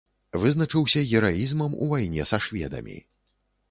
[0.45, 3.03] Вызначыўся гераізмам у вайне са шведамі.